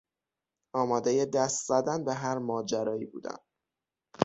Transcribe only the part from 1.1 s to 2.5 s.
دست زدن به هر